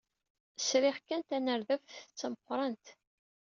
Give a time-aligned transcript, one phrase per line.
[0.59, 2.85] Sriɣ kan tanerdabt d tameqrant.